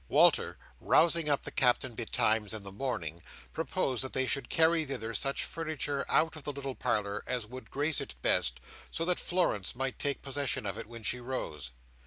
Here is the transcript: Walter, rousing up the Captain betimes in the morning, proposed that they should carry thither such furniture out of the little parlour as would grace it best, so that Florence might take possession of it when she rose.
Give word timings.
Walter, 0.07 0.57
rousing 0.79 1.29
up 1.29 1.43
the 1.43 1.51
Captain 1.51 1.93
betimes 1.93 2.55
in 2.55 2.63
the 2.63 2.71
morning, 2.71 3.21
proposed 3.53 4.03
that 4.03 4.13
they 4.13 4.25
should 4.25 4.49
carry 4.49 4.83
thither 4.83 5.13
such 5.13 5.43
furniture 5.43 6.05
out 6.09 6.35
of 6.35 6.41
the 6.43 6.51
little 6.51 6.73
parlour 6.73 7.23
as 7.27 7.45
would 7.45 7.69
grace 7.69 8.01
it 8.01 8.15
best, 8.23 8.59
so 8.89 9.05
that 9.05 9.19
Florence 9.19 9.75
might 9.75 9.99
take 9.99 10.23
possession 10.23 10.65
of 10.65 10.75
it 10.75 10.87
when 10.87 11.03
she 11.03 11.19
rose. 11.19 11.69